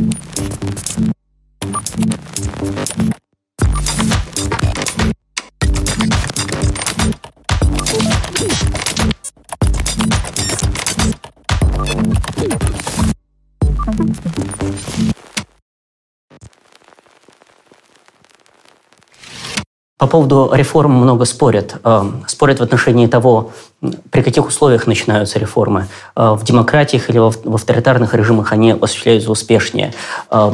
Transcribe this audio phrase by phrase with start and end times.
[0.00, 0.39] Mm-hmm.
[20.00, 21.76] По поводу реформ много спорят.
[21.84, 23.50] Э, спорят в отношении того,
[24.10, 25.88] при каких условиях начинаются реформы.
[26.16, 29.92] Э, в демократиях или в авторитарных режимах они осуществляются успешнее.
[30.30, 30.50] Э,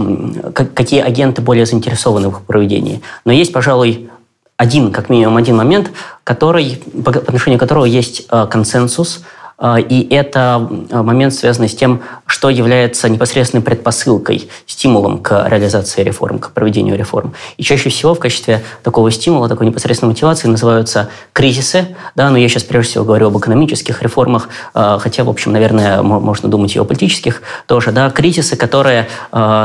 [0.53, 3.03] какие агенты более заинтересованы в их проведении.
[3.25, 4.11] Но есть, пожалуй,
[4.57, 5.93] один, как минимум один момент,
[6.25, 9.23] который, по отношению которого есть консенсус–
[9.59, 16.39] и это а, момент, связанный с тем, что является непосредственной предпосылкой, стимулом к реализации реформ,
[16.39, 17.33] к проведению реформ.
[17.57, 21.97] И чаще всего в качестве такого стимула, такой непосредственной мотивации называются кризисы.
[22.15, 26.03] Да, но я сейчас прежде всего говорю об экономических реформах, а, хотя, в общем, наверное,
[26.03, 27.93] можно думать и о политических тоже.
[27.93, 29.09] Да, кризисы, которые,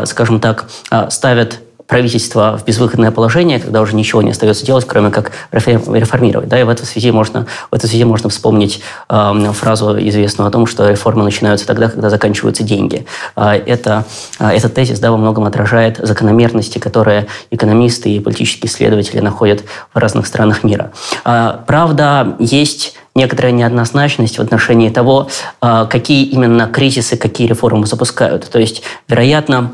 [0.05, 0.70] скажем так,
[1.10, 1.60] ставят
[1.91, 6.48] правительство в безвыходное положение, когда уже ничего не остается делать, кроме как реформировать.
[6.48, 10.52] Да, и в этой связи можно, в этой связи можно вспомнить э, фразу известную о
[10.52, 13.05] том, что реформы начинаются тогда, когда заканчиваются деньги.
[13.35, 14.05] Э, это,
[14.40, 19.98] э, этот тезис да, во многом отражает закономерности, которые экономисты и политические исследователи находят в
[19.98, 20.93] разных странах мира.
[21.26, 25.27] Э, правда, есть некоторая неоднозначность в отношении того,
[25.60, 28.49] какие именно кризисы, какие реформы запускают.
[28.49, 29.74] То есть, вероятно,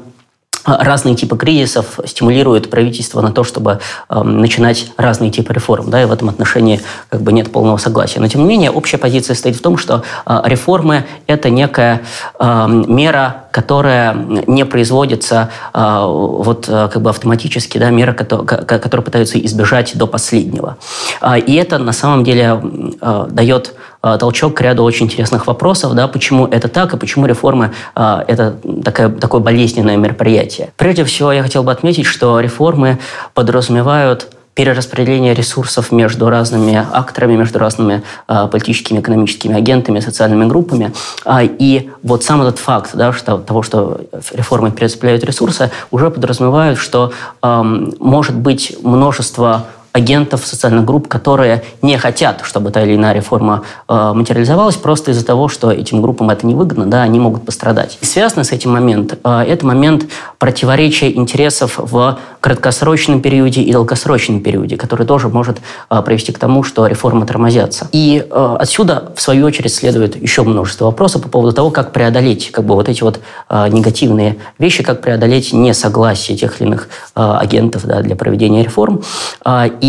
[0.67, 3.79] разные типы кризисов стимулируют правительство на то, чтобы
[4.09, 5.89] э, начинать разные типы реформ.
[5.89, 8.19] Да, и в этом отношении как бы нет полного согласия.
[8.19, 12.01] Но тем не менее, общая позиция стоит в том, что э, реформы– это некая
[12.39, 14.13] э, мера, которая
[14.47, 20.05] не производится э, вот э, как бы автоматически, да, мера, которая, которая пытаются избежать до
[20.05, 20.77] последнего.
[21.21, 22.61] Э, и это на самом деле
[23.01, 27.73] э, дает толчок к ряду очень интересных вопросов, да, почему это так и почему реформы
[27.95, 30.71] э,– это такое, такое болезненное мероприятие.
[30.77, 32.99] Прежде всего, я хотел бы отметить, что реформы
[33.33, 40.93] подразумевают перераспределение ресурсов между разными акторами, между разными э, политическими, экономическими агентами, социальными группами.
[41.25, 44.01] А, и вот сам этот факт да, что, того, что
[44.33, 47.13] реформы перераспределяют ресурсы, уже подразумевают, что
[47.43, 47.61] э,
[47.99, 54.11] может быть множество агентов социальных групп, которые не хотят, чтобы та или иная реформа э,
[54.13, 57.97] материализовалась, просто из-за того, что этим группам это невыгодно, да, они могут пострадать.
[58.01, 60.05] И связано с этим момент, э, это момент
[60.37, 65.57] противоречия интересов в краткосрочном периоде и долгосрочном периоде, который тоже может
[65.89, 67.89] э, привести к тому, что реформы тормозятся.
[67.91, 72.51] И э, отсюда, в свою очередь, следует еще множество вопросов по поводу того, как преодолеть
[72.51, 73.19] как бы, вот эти вот
[73.49, 79.01] э, негативные вещи, как преодолеть несогласие тех или иных э, агентов да, для проведения реформ.
[79.43, 79.86] Э, и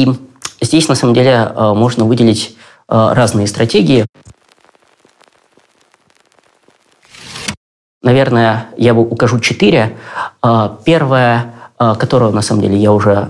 [0.60, 2.56] здесь, на самом деле, э, можно выделить
[2.88, 4.06] э, разные стратегии.
[8.02, 9.96] Наверное, я укажу четыре.
[10.42, 11.54] Э, первое
[12.00, 13.28] которого, на самом деле, я уже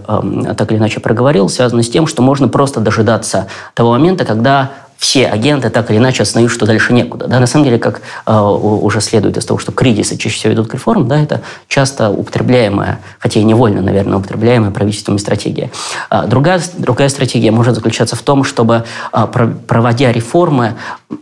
[0.57, 5.29] так или иначе проговорил, связано с тем, что можно просто дожидаться того момента, когда все
[5.29, 7.29] агенты так или иначе осознают, что дальше некуда.
[7.29, 10.69] Да, на самом деле, как э, уже следует из того, что кризисы чаще всего ведут
[10.69, 15.71] к реформам, да, это часто употребляемая, хотя и невольно, наверное, употребляемая правительством стратегия.
[16.11, 19.27] А другая, другая стратегия может заключаться в том, чтобы, э,
[19.69, 20.75] проводя реформы,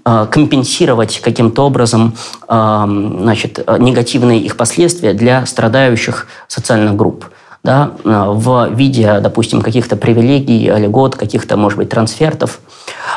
[0.07, 2.15] э, компенсировать каким-то образом
[2.49, 2.85] э,
[3.21, 7.27] значит, негативные их последствия для страдающих социальных групп
[7.63, 12.61] да, в виде, допустим, каких-то привилегий, льгот, каких-то, может быть, трансфертов.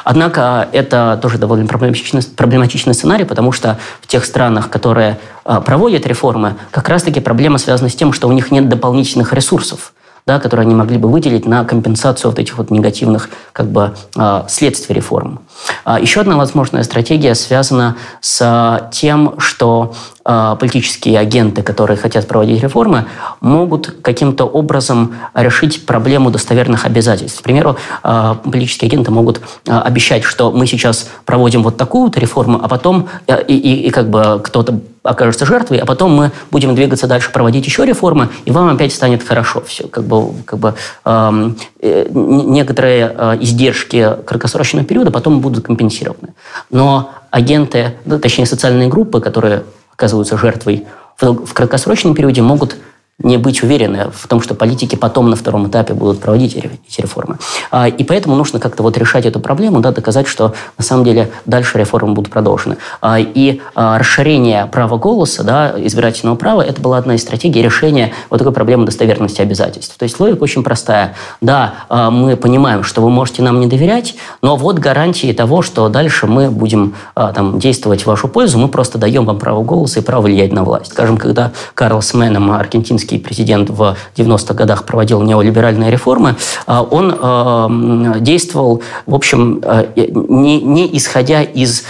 [0.04, 6.06] Однако это тоже довольно проблематичный, проблематичный сценарий, потому что в тех странах, которые а, проводят
[6.06, 9.94] реформы, как раз-таки проблема связана с тем, что у них нет дополнительных ресурсов
[10.30, 14.46] да, которые они могли бы выделить на компенсацию вот этих вот негативных как бы, а,
[14.48, 15.40] следствий реформ.
[15.86, 23.06] А, еще одна возможная стратегия связана с тем, что политические агенты, которые хотят проводить реформы,
[23.41, 27.40] могут каким-то образом решить проблему достоверных обязательств.
[27.40, 33.07] К примеру, политические агенты могут обещать, что мы сейчас проводим вот такую-то реформу, а потом
[33.47, 37.66] и, и, и как бы кто-то окажется жертвой, а потом мы будем двигаться дальше, проводить
[37.66, 39.88] еще реформы, и вам опять станет хорошо все.
[39.88, 40.75] Как бы, как бы,
[41.06, 41.51] э,
[41.81, 46.33] некоторые э, издержки краткосрочного периода потом будут компенсированы.
[46.69, 49.63] Но агенты, точнее социальные группы, которые
[50.00, 50.88] оказываются жертвой.
[51.19, 52.78] В, краткосрочном периоде, могут
[53.21, 57.38] не быть уверены в том, что политики потом на втором этапе будут проводить эти реформы.
[57.69, 61.30] А, и поэтому нужно как-то вот решать эту проблему, да, доказать, что на самом деле
[61.45, 62.77] дальше реформы будут продолжены.
[63.01, 68.13] А, и а, расширение права голоса, да, избирательного права, это была одна из стратегий решения
[68.30, 69.98] вот такой проблемы достоверности обязательств.
[69.98, 71.15] То есть логика очень простая.
[71.42, 76.27] Да, мы понимаем, что вы можете нам не доверять, но вот гарантии того, что дальше
[76.27, 80.24] мы будем там, действовать в вашу пользу, мы просто даем вам право голоса и право
[80.24, 80.92] влиять на власть.
[80.92, 86.36] Скажем, когда Карлос Менем, аргентинский американский президент в 90-х годах проводил неолиберальные реформы,
[86.66, 91.84] а, он э, действовал, в общем, э, не, не исходя из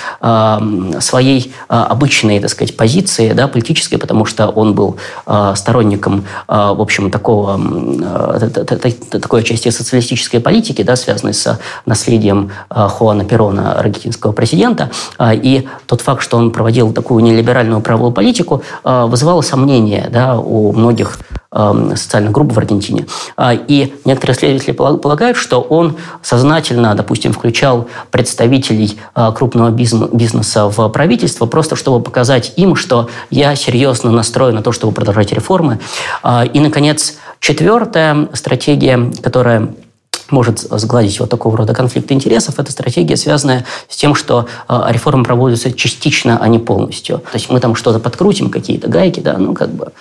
[0.99, 4.97] своей обычной, так сказать, позиции да, политической, потому что он был
[5.55, 7.59] сторонником, в общем, такого,
[9.11, 14.89] такой части социалистической политики, да, связанной с наследием Хуана Перона, аргентинского президента.
[15.21, 21.08] И тот факт, что он проводил такую нелиберальную правовую политику, вызывало сомнения да, у многих
[21.09, 21.19] некоторых
[21.51, 23.05] эм, социальных групп в Аргентине.
[23.35, 30.89] А, и некоторые исследователи полагают, что он сознательно, допустим, включал представителей а, крупного бизнеса в
[30.89, 35.79] правительство, просто чтобы показать им, что я серьезно настроен на то, чтобы продолжать реформы.
[36.23, 39.69] А, и, наконец, четвертая стратегия, которая
[40.31, 45.71] может сгладить вот такого рода конфликты интересов, это стратегия, связанная с тем, что реформы проводятся
[45.73, 47.17] частично, а не полностью.
[47.17, 49.91] То есть мы там что-то подкрутим, какие-то гайки, да, ну как бы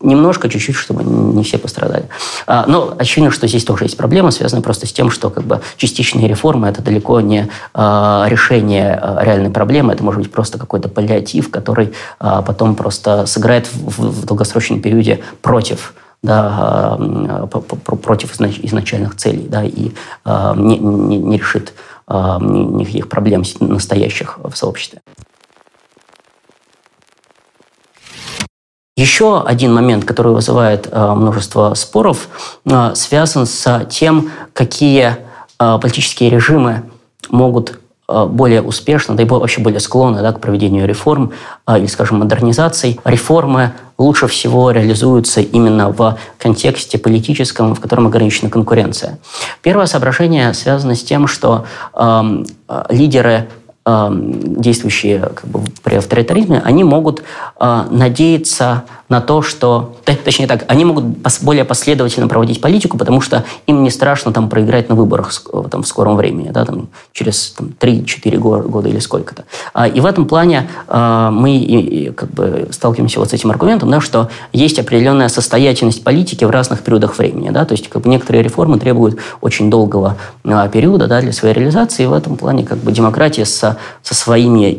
[0.00, 2.08] Немножко, чуть-чуть, чтобы не все пострадали.
[2.46, 5.60] А, но очевидно, что здесь тоже есть проблема, связанная просто с тем, что как бы,
[5.76, 10.88] частичные реформы– это далеко не а, решение а, реальной проблемы, это может быть просто какой-то
[10.88, 15.92] паллиатив, который потом просто сыграет в, долгосрочном периоде против
[16.22, 16.98] да,
[18.02, 19.92] против изначальных целей да, и
[20.24, 21.74] не, не, не решит
[22.08, 25.02] никаких проблем настоящих в сообществе.
[28.96, 32.28] Еще один момент, который вызывает э, множество споров,
[32.64, 35.16] э, связан с тем, какие
[35.58, 36.84] э, политические режимы
[37.28, 41.32] могут более успешно, да и вообще более склонны да, к проведению реформ
[41.66, 43.00] или, скажем, модернизаций.
[43.02, 49.18] Реформы лучше всего реализуются именно в контексте политическом, в котором ограничена конкуренция.
[49.62, 51.64] Первое соображение связано с тем, что
[51.94, 52.44] э,
[52.90, 53.48] лидеры
[53.86, 57.22] действующие как бы, при авторитаризме, они могут
[57.60, 59.96] э, надеяться на то, что...
[60.24, 61.04] Точнее так, они могут
[61.42, 65.30] более последовательно проводить политику, потому что им не страшно там проиграть на выборах
[65.70, 69.44] там, в скором времени, да, там, через там, 3-4 года или сколько-то.
[69.74, 73.50] А, и в этом плане а, мы и, и, как бы сталкиваемся вот с этим
[73.50, 77.50] аргументом, да, что есть определенная состоятельность политики в разных периодах времени.
[77.50, 81.54] Да, то есть как бы, некоторые реформы требуют очень долгого а, периода да, для своей
[81.54, 83.44] реализации, и в этом плане как бы, демократия
[84.02, 84.70] со, своими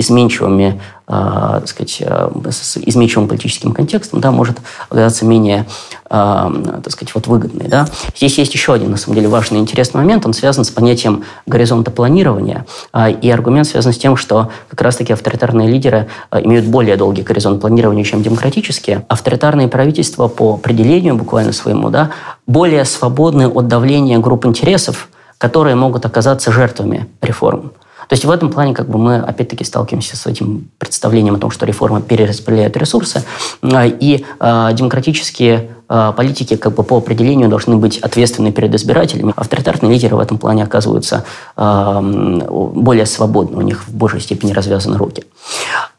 [0.00, 1.12] изменчивыми э,
[1.60, 4.58] так сказать, э, с изменчивым политическим контекстом, да, может
[4.88, 5.66] оказаться менее,
[6.10, 7.68] э, так сказать, вот выгодной.
[7.68, 7.88] Да.
[8.16, 10.26] Здесь есть еще один, на самом деле, важный интересный момент.
[10.26, 12.66] Он связан с понятием горизонта планирования.
[12.92, 17.22] Э, и аргумент связан с тем, что как раз-таки авторитарные лидеры э, имеют более долгий
[17.22, 19.04] горизонт планирования, чем демократические.
[19.08, 22.10] Авторитарные правительства по определению буквально своему да,
[22.46, 25.08] более свободны от давления групп интересов,
[25.38, 27.72] которые могут оказаться жертвами реформ.
[28.08, 31.50] То есть в этом плане как бы мы опять-таки сталкиваемся с этим представлением о том,
[31.50, 33.22] что реформа перераспределяет ресурсы,
[33.62, 39.34] а, и э, демократические э, политики как бы по определению должны быть ответственны перед избирателями.
[39.36, 41.24] Авторитарные лидеры в этом плане оказываются
[41.56, 45.24] более свободны, у них в большей степени развязаны руки.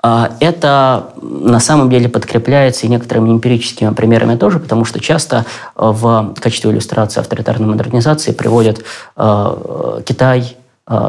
[0.02, 5.46] Это на самом деле подкрепляется и некоторыми эмпирическими примерами тоже, потому что часто
[5.76, 10.59] в качестве иллюстрации авторитарной модернизации приводят Китай, а,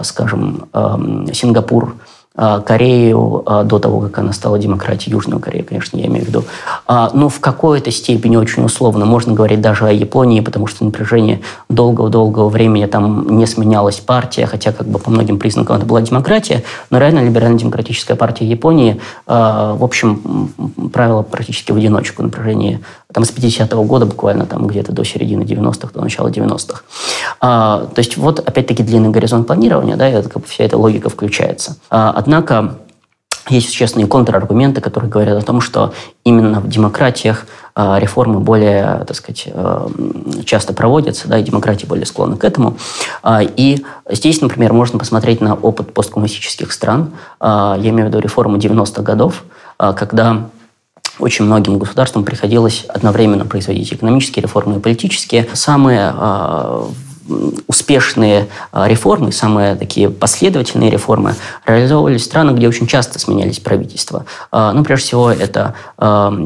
[0.03, 0.69] скажем,
[1.33, 1.95] Сингапур,
[2.37, 6.29] а, Корею а, до того, как она стала демократией, Южную Корею, конечно, я имею в
[6.29, 6.45] виду.
[6.89, 11.41] Но ну, в какой-то степени очень условно можно говорить даже о Японии, потому что напряжение
[11.69, 16.63] долгого-долгого времени там не сменялась партия, хотя как бы по многим признакам это была демократия,
[16.89, 20.51] но реально либерально-демократическая партия Японии, в общем,
[20.93, 22.81] правила практически в одиночку напряжение
[23.13, 26.83] там с 50-го года буквально там где-то до середины 90-х, до начала 90-х.
[27.41, 31.09] А, то есть вот опять-таки длинный горизонт планирования, да, это, как бы, вся эта логика
[31.09, 31.77] включается.
[31.89, 32.77] А, однако
[33.49, 35.95] есть существенные контраргументы, которые говорят о том, что
[36.25, 39.49] именно в демократиях а, реформы более, так сказать,
[40.45, 42.77] часто проводятся, да, и демократии более склонны к этому.
[43.41, 47.13] И здесь, например, можно посмотреть на опыт посткоммунистических стран.
[47.41, 49.45] Я имею в виду реформы 90-х годов,
[49.79, 50.51] когда
[51.19, 55.49] очень многим государствам приходилось одновременно производить экономические реформы и политические.
[55.55, 56.13] Самые
[57.67, 61.35] успешные а, реформы, самые такие последовательные реформы
[61.67, 64.25] реализовывались в странах, где очень часто сменялись правительства.
[64.53, 65.75] Ну, прежде всего, это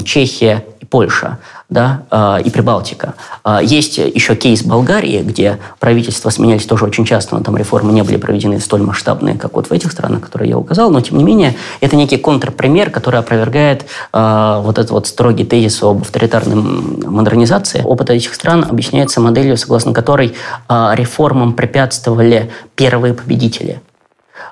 [0.04, 1.38] Чехия и Польша,
[1.68, 3.14] да, э, и Прибалтика.
[3.44, 8.02] Э, есть еще кейс Болгарии, где правительства сменялись тоже очень часто, но там реформы не
[8.02, 11.24] были проведены столь масштабные, как вот в этих странах, которые я указал, но тем не
[11.24, 17.82] менее это некий контрпример, который опровергает вот этот вот строгий тезис об авторитарной модернизации.
[17.82, 20.34] Опыт этих стран объясняется моделью, согласно которой
[20.68, 23.80] реформам препятствовали первые победители.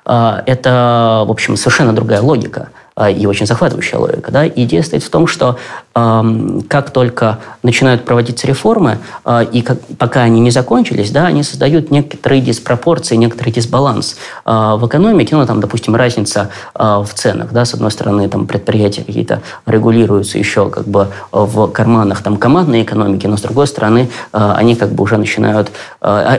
[0.05, 2.69] Это, в общем, совершенно другая логика–
[3.09, 4.31] и очень захватывающая логика.
[4.31, 4.47] Да?
[4.47, 10.21] Идея стоит в том, что э, как только начинают проводиться реформы, э, и как, пока
[10.21, 15.35] они не закончились, да, они создают некоторые диспропорции, некоторый дисбаланс э, в экономике.
[15.35, 17.51] Ну, там, допустим, разница э, в ценах.
[17.51, 17.65] Да?
[17.65, 23.27] С одной стороны, там, предприятия какие-то регулируются еще как бы в карманах там, командной экономики,
[23.27, 25.71] но с другой стороны, они как бы уже начинают,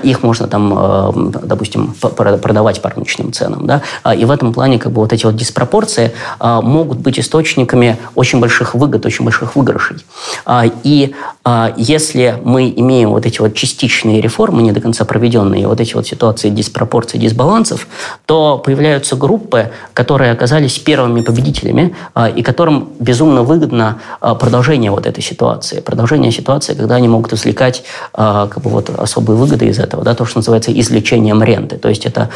[0.02, 3.66] их можно там, допустим, продавать по рыночным ценам.
[3.66, 3.82] Да?
[4.14, 8.40] И в этом плане как бы вот эти вот диспропорции а, могут быть источниками очень
[8.40, 9.96] больших выгод, очень больших выигрышей.
[10.44, 15.68] А, и а, если мы имеем вот эти вот частичные реформы, не до конца проведенные,
[15.68, 17.86] вот эти вот ситуации диспропорций, дисбалансов,
[18.26, 21.94] то появляются группы, которые оказались первыми победителями,
[22.34, 25.80] и которым безумно выгодно продолжение вот этой ситуации.
[25.80, 30.24] Продолжение ситуации, когда они могут извлекать как бы вот особые выгоды из этого, да, то,
[30.24, 31.76] что называется извлечением ренты.
[31.76, 32.30] То есть это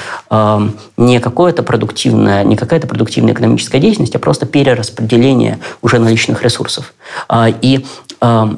[0.96, 6.94] не какое-то продуктивное, не какая-то продуктивная экономическая деятельность, а просто перераспределение уже наличных ресурсов.
[7.28, 7.84] А, и
[8.20, 8.54] а,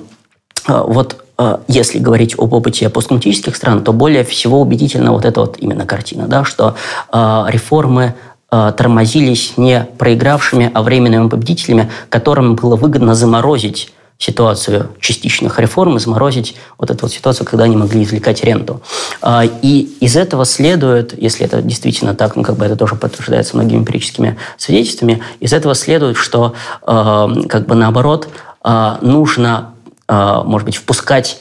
[0.67, 1.25] а, вот
[1.69, 6.27] если говорить об опыте посткоммунистических стран, то более всего убедительна вот эта вот именно картина,
[6.27, 6.75] да, что
[7.11, 8.15] реформы
[8.51, 16.55] тормозились не проигравшими, а временными победителями, которым было выгодно заморозить ситуацию частичных реформ и заморозить
[16.79, 18.83] вот эту вот ситуацию, когда они могли извлекать ренту.
[19.23, 23.57] А, и из этого следует, если это действительно так, ну как бы это тоже подтверждается
[23.57, 28.29] многими эмпирическими свидетельствами, из этого следует, что а, как бы наоборот
[28.63, 29.75] а, нужно,
[30.07, 31.41] может быть, впускать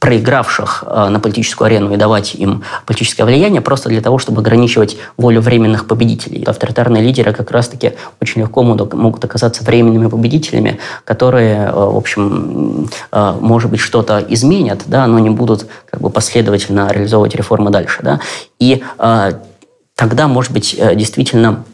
[0.00, 4.96] проигравших э, на политическую арену и давать им политическое влияние просто для того, чтобы ограничивать
[5.18, 6.42] волю временных победителей.
[6.44, 13.34] Авторитарные лидеры как раз-таки очень легко могут оказаться временными победителями, которые, э, в общем, э,
[13.40, 18.00] может быть, что-то изменят, да, но не будут как бы последовательно реализовывать реформы дальше.
[18.02, 18.20] Да.
[18.58, 18.82] И
[19.96, 21.64] тогда, может быть, действительно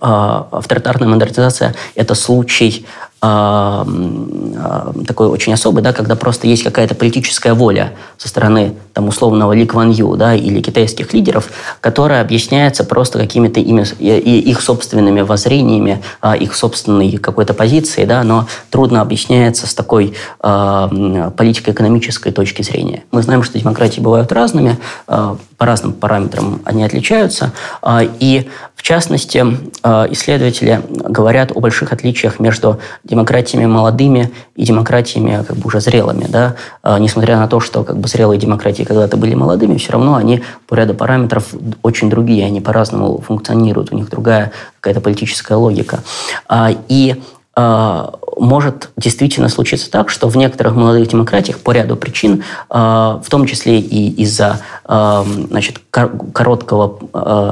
[0.00, 2.86] авторитарная модернизация– это случай
[3.20, 9.66] такой очень особый, да, когда просто есть какая-то политическая воля со стороны там, условного Ли
[9.66, 11.48] Кван Ю да, или китайских лидеров,
[11.80, 18.46] которая объясняется просто какими-то ими, их собственными воззрениями, а, их собственной какой-то позицией, да, но
[18.70, 23.04] трудно объясняется с такой э, политико-экономической точки зрения.
[23.12, 28.82] Мы знаем, что демократии бывают разными, э, по разным параметрам они отличаются, э, и в
[28.82, 29.44] частности
[29.82, 36.26] э, исследователи говорят о больших отличиях между демократиями молодыми и демократиями как бы уже зрелыми.
[36.28, 36.56] Да?
[36.82, 40.42] А, несмотря на то, что как бы зрелые демократии когда-то были молодыми, все равно они
[40.66, 46.00] по ряду параметров очень другие, они по-разному функционируют, у них другая какая-то политическая логика.
[46.48, 52.44] А, и а, может действительно случиться так, что в некоторых молодых демократиях по ряду причин,
[52.68, 56.98] а, в том числе и из-за а, значит, короткого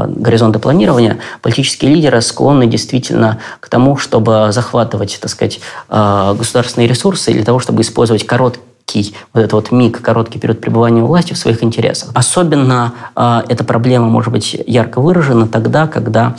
[0.09, 7.45] горизонта планирования, политические лидеры склонны действительно к тому, чтобы захватывать, так сказать, государственные ресурсы для
[7.45, 11.39] того, чтобы использовать короткие короткий, вот этот вот миг, короткий период пребывания у власти в
[11.39, 12.11] своих интересах.
[12.15, 16.37] Особенно э, эта проблема может быть ярко выражена тогда, когда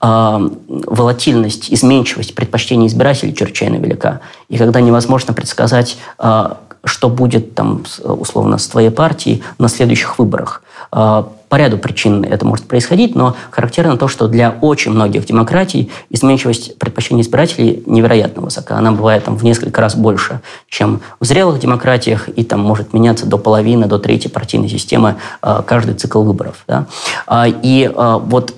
[0.00, 6.50] э, волатильность, изменчивость предпочтений избирателей чрезвычайно велика, и когда невозможно предсказать, э,
[6.84, 10.62] что будет там условно с твоей партией на следующих выборах.
[10.90, 15.90] А, по ряду причин это может происходить, но характерно то, что для очень многих демократий
[16.08, 18.78] изменчивость предпочтений избирателей невероятно высока.
[18.78, 20.40] Она бывает там в несколько раз больше,
[20.70, 25.60] чем в зрелых демократиях, и там может меняться до половины, до трети партийной системы а,
[25.60, 26.64] каждый цикл выборов.
[26.66, 26.86] Да?
[27.26, 28.54] А, и вот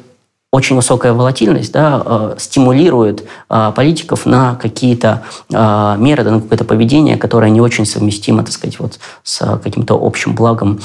[0.54, 6.64] очень высокая волатильность да, э, стимулирует э, политиков на какие-то э, меры, да, на какое-то
[6.64, 10.78] поведение, которое не очень совместимо, так сказать, вот с каким-то общим благом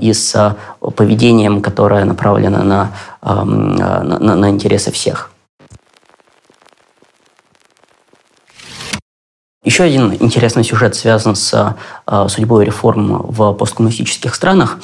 [0.00, 0.56] и с
[0.94, 5.30] поведением, которое направлено на, на, на интересы всех.
[9.64, 14.78] Еще один интересный сюжет связан с э, судьбой реформ в посткоммунистических странах.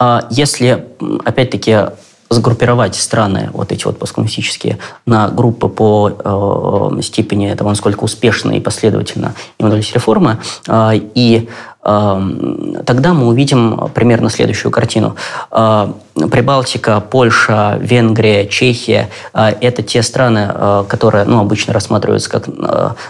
[0.00, 0.86] Э, если,
[1.24, 1.90] опять-таки,
[2.30, 8.60] сгруппировать страны, вот эти вот посткоммунистические, на группы по э, степени того, насколько успешно и
[8.60, 10.38] последовательно им удались реформы,
[10.68, 11.48] э, и
[11.84, 15.16] тогда мы увидим примерно следующую картину.
[15.50, 20.48] Прибалтика, Польша, Венгрия, Чехия– это те страны,
[20.88, 22.48] которые ну, обычно рассматриваются как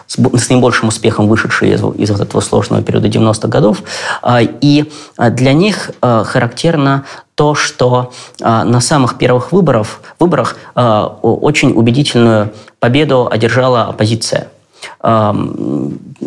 [0.08, 3.84] с наибольшим успехом вышедшие из, из вот этого сложного периода 90-х годов.
[4.40, 7.04] И для них характерно
[7.34, 14.48] то, что на самых первых выборах, выборах очень убедительную победу одержала оппозиция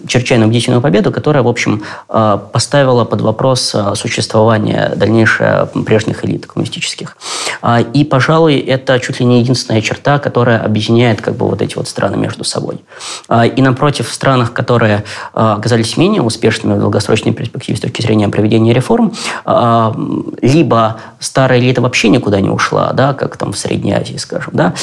[0.08, 6.46] чрезвычайно убедительную победу, которая, в общем, а, поставила под вопрос а, существование дальнейшее прежних элит
[6.46, 7.18] коммунистических.
[7.62, 11.76] А, и, пожалуй, это чуть ли не единственная черта, которая объединяет как бы вот эти
[11.76, 12.82] вот страны между собой.
[13.56, 18.74] И напротив, в странах, которые оказались менее успешными в долгосрочной перспективе с точки зрения проведения
[18.74, 19.14] реформ,
[20.42, 24.74] либо старая элита вообще никуда не ушла, да, как там в Средней Азии, скажем, да,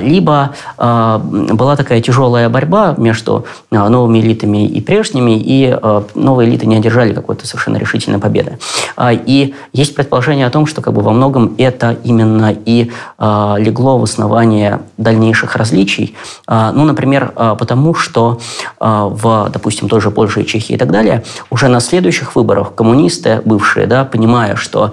[0.00, 3.21] либо была такая тяжелая борьба между
[3.70, 8.58] новыми элитами и прежними, и э, новые элиты не одержали какой-то совершенно решительной победы.
[8.96, 13.98] А, и есть предположение о том, что как бы во многом это именно и легло
[13.98, 16.14] в основание дальнейших различий.
[16.46, 18.40] А, ну, например, потому что
[18.80, 23.40] в, допустим, той же Польше и Чехии и так далее, уже на следующих выборах коммунисты,
[23.44, 24.92] бывшие, да, понимая, что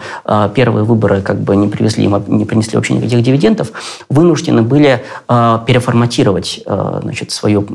[0.54, 3.72] первые выборы как бы не привезли, не принесли вообще никаких дивидендов,
[4.10, 7.68] вынуждены были переформатировать значит, свою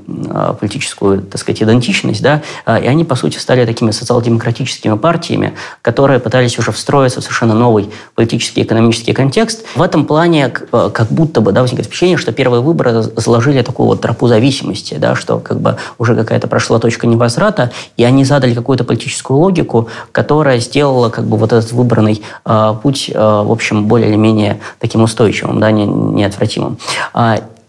[0.52, 6.20] политическую, так сказать, идентичность, да, а, и они, по сути, стали такими социал-демократическими партиями, которые
[6.20, 9.64] пытались уже встроиться в совершенно новый политический и экономический контекст.
[9.74, 13.86] В этом плане а, как будто бы да, возникает впечатление, что первые выборы заложили такую
[13.86, 18.54] вот тропу зависимости, да, что как бы уже какая-то прошла точка невозврата, и они задали
[18.54, 23.86] какую-то политическую логику, которая сделала как бы вот этот выбранный э, путь, э, в общем,
[23.86, 26.78] более или менее таким устойчивым, да, не, неотвратимым.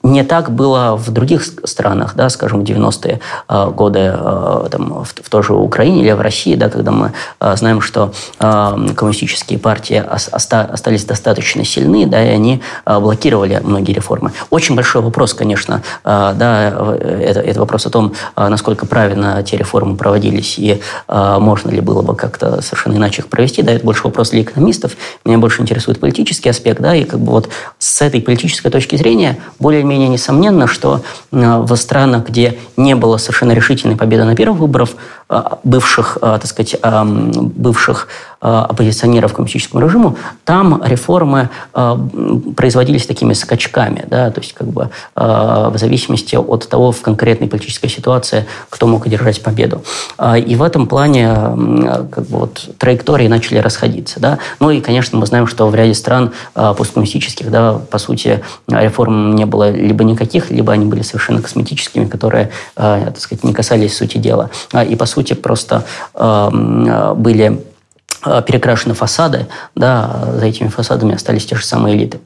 [0.05, 3.19] Не так было в других странах, да, скажем, в 90-е
[3.49, 7.11] э, годы э, там, в, в той же Украине или в России, да, когда мы
[7.39, 14.31] э, знаем, что коммунистические партии остались достаточно сильны, да, и они блокировали многие реформы.
[14.49, 20.59] Очень большой вопрос, конечно, да, это, это вопрос о том, насколько правильно те реформы проводились
[20.59, 24.41] и можно ли было бы как-то совершенно иначе их провести, да, это больше вопрос для
[24.41, 24.91] экономистов.
[25.23, 29.39] Меня больше интересует политический аспект, да, и как бы вот с этой политической точки зрения
[29.59, 34.59] более-менее менее несомненно, что э, в странах, где не было совершенно решительной победы на первых
[34.59, 34.89] выборах,
[35.29, 38.07] э, бывших, э, так сказать, бывших
[38.45, 45.73] оппозиционеров к коммунистическому режиму, там реформы производились такими скачками, да, то есть как бы в
[45.75, 49.81] зависимости от того, в конкретной политической ситуации, кто мог одержать победу.
[50.45, 51.33] И в этом плане
[52.11, 54.19] как бы вот траектории начали расходиться.
[54.19, 54.39] Да.
[54.59, 59.45] Ну и, конечно, мы знаем, что в ряде стран посткоммунистических, да, по сути, реформ не
[59.45, 64.17] было либо никаких, либо они были совершенно косметическими, которые, э, так сказать, не касались сути
[64.17, 64.49] дела.
[64.71, 67.57] А, и, по сути, просто э, были э,
[68.45, 72.19] перекрашены фасады, да, за этими фасадами остались те же самые элиты.